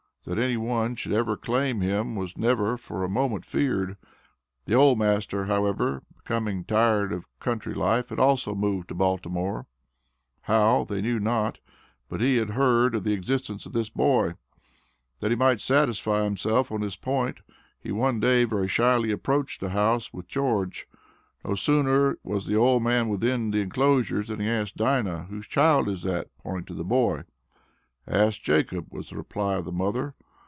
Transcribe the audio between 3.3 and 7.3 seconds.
feared. The old master, however, becoming tired of